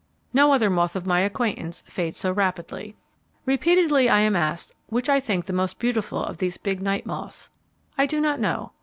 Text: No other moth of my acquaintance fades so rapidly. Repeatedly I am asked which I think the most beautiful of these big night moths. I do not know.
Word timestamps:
No 0.33 0.51
other 0.51 0.71
moth 0.71 0.95
of 0.95 1.05
my 1.05 1.19
acquaintance 1.19 1.83
fades 1.85 2.17
so 2.17 2.31
rapidly. 2.31 2.95
Repeatedly 3.45 4.09
I 4.09 4.21
am 4.21 4.35
asked 4.35 4.73
which 4.87 5.07
I 5.09 5.19
think 5.19 5.45
the 5.45 5.53
most 5.53 5.77
beautiful 5.77 6.23
of 6.25 6.39
these 6.39 6.57
big 6.57 6.81
night 6.81 7.05
moths. 7.05 7.51
I 7.99 8.07
do 8.07 8.19
not 8.19 8.39
know. 8.39 8.71